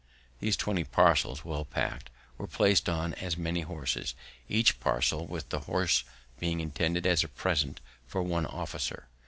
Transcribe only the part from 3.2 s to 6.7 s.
many horses, each parcel, with the horse, being